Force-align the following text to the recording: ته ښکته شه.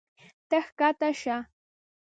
ته 0.49 0.57
ښکته 0.65 1.09
شه. 1.21 1.37